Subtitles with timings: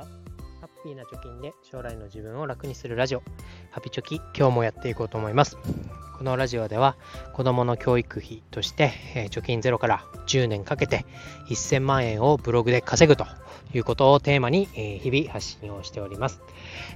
[0.00, 0.06] は。
[0.60, 3.22] ハッピーな貯金で将来の自分を楽にするラジオ、
[3.70, 5.56] ハピチョキ、今日もやっていこうと思います。
[6.18, 6.96] このラジオでは、
[7.32, 11.06] 子供の教育費として、え、貯金ゼロから10年かけて
[11.48, 13.26] 1000万円をブログで稼ぐと
[13.72, 16.42] いうことをテーマに、え、日々発信をしております。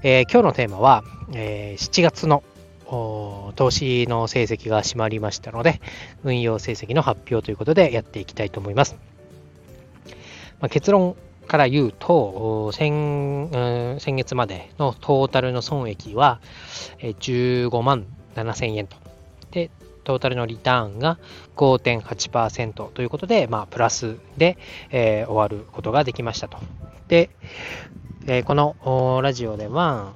[0.03, 2.43] えー、今日のテーマは、え7月の
[2.87, 5.81] 投資の成績が締まりましたので、
[6.23, 8.97] 運用成績の発表ということでやっていきたいと思います。
[10.61, 13.49] まあ、結論から言うと、先
[14.01, 16.41] 先月までのトータルの損益は
[17.01, 18.97] 15万7000円と。
[19.51, 19.71] で、
[20.05, 21.19] トータルのリターンが
[21.57, 24.59] 5.8%ということで、まあ、プラスで、
[24.91, 26.59] えー、終わることができましたと。
[27.09, 27.31] で、
[28.27, 30.13] えー、このラジオでは、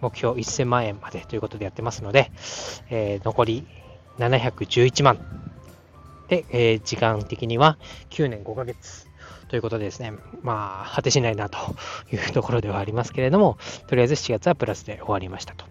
[0.00, 2.30] 目標1000万円までということでやってますので、
[2.90, 3.66] えー、残り
[4.18, 5.18] 711万
[6.28, 7.78] で、え、時間的には
[8.10, 9.06] 9年5ヶ月
[9.48, 11.58] ということでですね、まあ、果てしないなと
[12.12, 15.66] いうところではありますけれども、とりあえず7月はプラスで終わりましたと。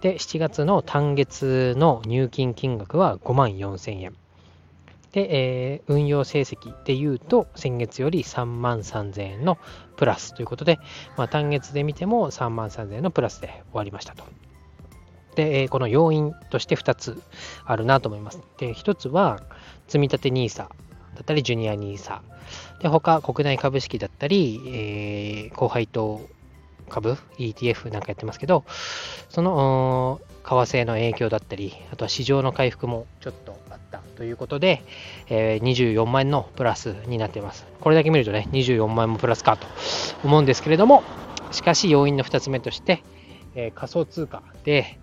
[0.00, 4.14] で、7月の単月の入金金額は5万4000円。
[5.12, 9.58] で、えー、運用成績でいうと、先月より3万3000円の
[9.96, 10.78] プラスということで、
[11.16, 14.24] まあ、単月で見ても3万3000円のプラスで終わりましたと。
[15.36, 17.22] で、えー、この要因として2つ
[17.64, 18.40] あるなと思います。
[18.58, 19.40] で、1つは、
[19.88, 20.68] 積立 NISA
[21.16, 22.20] だったり、ジュニア NISA。
[22.80, 26.20] で、他、国内株式だったり、えー、高配当
[26.88, 28.64] 株、ETF なんかやってますけど、
[29.28, 34.84] その、為替の影響だったり、あとは市場の回復もちょっとあったということで、
[35.28, 37.66] えー、24万円のプラスになっています。
[37.80, 39.66] これだけ見るとね、24万円もプラスかと
[40.22, 41.02] 思うんですけれども、
[41.50, 43.02] しかし要因の2つ目として、
[43.54, 44.98] えー、仮想通貨で、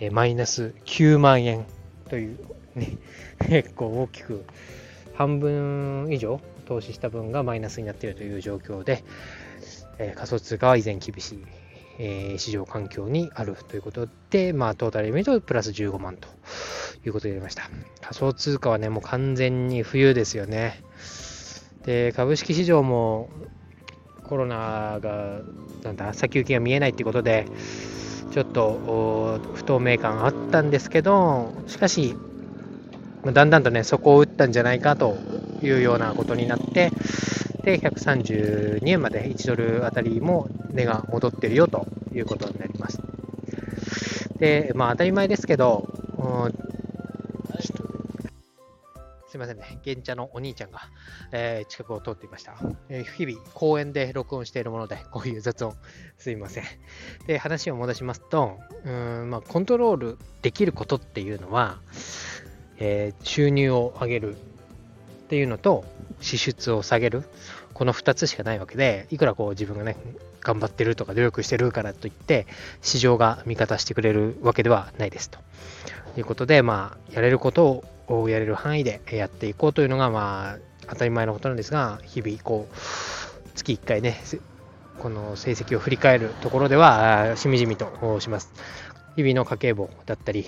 [0.00, 1.64] えー、マイナス9万円
[2.08, 2.38] という、
[2.74, 2.98] ね、
[3.48, 4.44] 結構大きく
[5.18, 9.02] 半分以上投資した分がマイナスになっているという状況で、
[9.98, 11.44] えー、仮想通貨は依然厳しい、
[11.98, 16.28] えー、市場環境にあるということで、まあ、トータルで見るとプラス15万と
[17.04, 17.64] いうことでありました。
[18.00, 20.84] 仮想通貨はね、もう完全に冬ですよね。
[21.84, 23.28] で、株式市場も
[24.22, 25.40] コロナが、
[25.82, 27.46] なんだ、先行きが見えないっていうことで、
[28.30, 32.14] ちょっと不透明感あったんですけど、しかし、
[33.32, 35.16] だんだんとね、底を打ったんじゃないかと
[35.62, 36.90] いうようなことになって、
[37.64, 43.00] で、132円まで1ドルあたりも値が戻ってるよということになります。
[44.38, 45.86] で、まあ当たり前ですけど、
[49.28, 50.80] すいませんね、現茶のお兄ちゃんが、
[51.32, 52.56] えー、近くを通っていました、
[52.88, 55.76] えー、日々公園で録音しているもので、こういう雑音、
[56.16, 56.64] すいません。
[57.26, 61.78] で、話を戻しますと、うんまあ、コントロールできることっていうのは、
[62.78, 64.38] えー、収入を上げるっ
[65.28, 65.84] ていうのと
[66.20, 67.24] 支出を下げる
[67.74, 69.96] この2つしかないわけでいくらこう自分がね
[70.40, 72.46] 頑張ってるとか努力してるからといって
[72.82, 75.38] 市場が味方してくれるわけではないですと。
[76.16, 82.74] いうことでまあやれることをやれる範囲でやっていこうというのがまあ当たり前のことなんですが日々こう
[83.54, 84.20] 月1回ね
[84.98, 88.52] この成績を振り返るところではしみじみとします。
[89.16, 90.46] 日々の家計簿だったり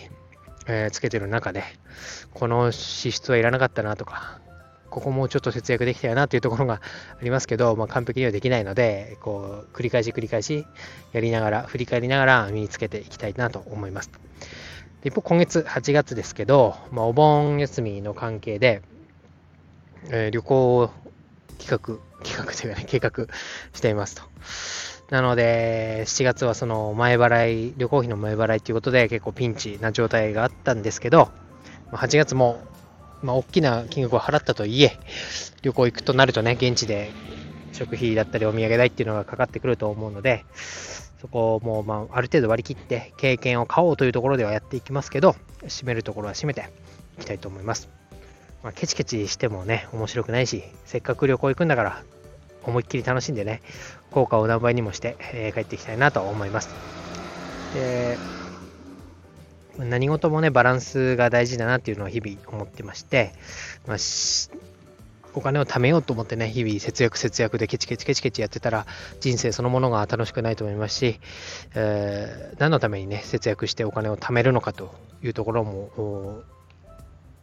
[0.67, 1.65] えー、つけてる中で、
[2.35, 4.41] この支出はいらなかったなとか、
[4.91, 10.67] ここもうちょっと節約できたよなというところがありますけど、まあ、完璧にはできないので、こう、繰り返し繰り返し
[11.13, 14.11] やりながら、振り返りながら身につけていきたいなと思います。
[15.05, 18.83] 一方、今月8月ですけど、まあ、お盆休みの関係で、
[20.11, 20.91] えー、旅行
[21.59, 23.27] 企画、企画というかね、計画
[23.73, 24.23] していますと。
[25.11, 31.31] なので、7月はその前払い、旅行費の前払いということで結構ピンチな状態があったんですけど、
[31.91, 32.61] 8月も、
[33.23, 34.99] まあ、大きな金額を払ったといえ、
[35.63, 37.11] 旅行行くとなるとね、現地で
[37.73, 40.45] 食費だったりお土産代っていうのがかかってくると思うので、
[41.21, 45.35] そこをもう、まあ、ある程度割り切って経験を買おうというところではやっていきますけど、
[45.65, 46.71] 締めるところは締めて
[47.19, 47.89] いきたいと思います。
[48.63, 52.03] まあ、ケチケチしてもね、面白くないし、せっかく旅行行くんだから、
[52.65, 53.63] 思いっきり楽しんでね、
[54.11, 56.69] 効果を何倍にもして、えー、帰っていきたいなと思います。
[57.75, 58.19] で
[59.79, 63.33] 何事もね、バランスが大事だなっていうのを日々思ってまして、
[63.87, 63.97] まあ、
[65.33, 68.87] お金を貯めようと思ってね、日々節約節約でケチケチケチケチやってたら、
[69.21, 71.21] 人生そのものが楽しくないと思いますし、
[71.75, 76.43] えー、何のためにね、節約してお金を貯めるのかというところも、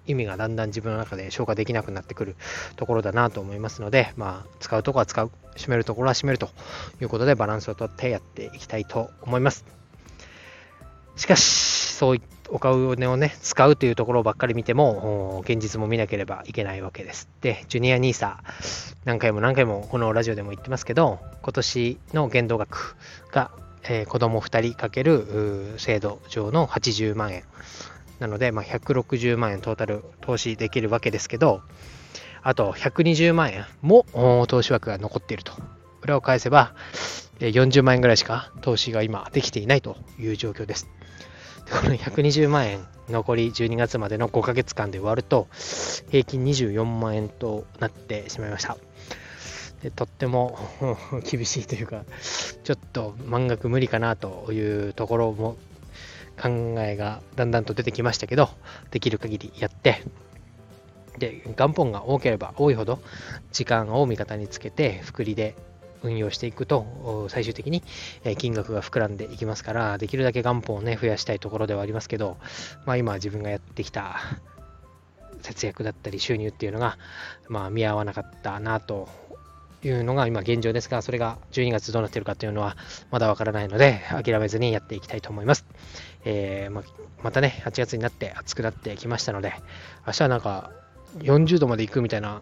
[0.07, 2.36] 意味がだんだん自分の中で消化できなくなってくる
[2.75, 6.50] ところだなと思いますので、まあ、使うとこは使う、閉めるところは閉めると
[7.01, 9.65] いうことでバランスをとってやっていきたいと思います。
[11.15, 17.27] しかし、そういったお金をね、使うというところばっかり見ても、現実も見なければいけないわけです。
[17.42, 18.38] で、ジュニア NISA、
[19.06, 22.95] 何回も何回もこのラジオでも言ってますけど、今年の限度額
[23.31, 23.51] が、
[23.83, 27.44] えー、子供2人かける制度上の80万円。
[28.19, 31.61] なので、まあ、160万円トータル投資できるわけですけど、
[32.41, 34.05] あと120万円も
[34.47, 35.53] 投資枠が残っていると。
[36.01, 36.73] 裏を返せば、
[37.39, 40.89] 40万円ぐらいしか投資が今できていないという状況です。
[41.69, 45.47] この120万円残り12月までの5ヶ月間で割ると
[46.09, 48.77] 平均24万円となってしまいました。
[49.81, 50.57] でとっても
[51.29, 52.03] 厳しいというか
[52.63, 55.57] ちょっと満額無理かなというところも
[56.42, 56.50] 考
[56.80, 58.50] えがだんだんと出てきましたけど
[58.92, 60.04] できる限りやって
[61.18, 63.00] で元本が多ければ多いほど
[63.51, 65.56] 時間を味方につけて複利で
[66.04, 67.81] 運用していくと、最終的に
[68.38, 72.38] 金額が膨らんでいきますから、できるだけ元本をね、増やしたいところではありますけど、
[72.86, 74.19] まあ今自分がやってきた
[75.42, 76.98] 節約だったり収入っていうのが、
[77.48, 79.10] まあ見合わなかったなと
[79.83, 82.77] いうのが今現状ですが、それが12月どうなっているかというのは
[83.12, 85.65] まだわからないので、諦めずにやっていきたいと思います。
[86.25, 86.83] えー、ま
[87.24, 89.53] またね、8月になって暑くなってきましたので、
[90.06, 90.71] 明日はなんか
[91.19, 92.41] 40度まで行くみたいな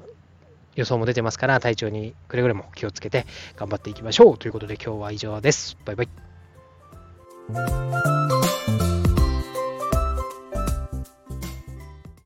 [0.76, 4.38] 予想も出てますから、体調にくれぐれも気をつけて頑張っていきましょう。
[4.38, 5.78] ということで今日は以上です。
[5.86, 8.25] バイバイ。